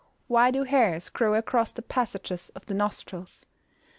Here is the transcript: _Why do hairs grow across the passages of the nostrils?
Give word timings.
_Why 0.27 0.51
do 0.51 0.63
hairs 0.63 1.09
grow 1.09 1.35
across 1.35 1.71
the 1.71 1.83
passages 1.83 2.49
of 2.55 2.65
the 2.65 2.73
nostrils? 2.73 3.45